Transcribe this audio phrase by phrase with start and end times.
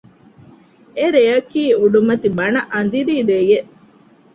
[0.97, 3.71] އެ ރެޔަކީ އުޑުމަތި ބަނަ އަނދިރި ރެއެއް